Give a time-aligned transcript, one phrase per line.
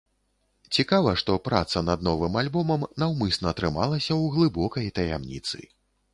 [0.77, 5.63] Цікава, што праца над новым альбомам наўмысна трымалася у глыбокай таямніцы.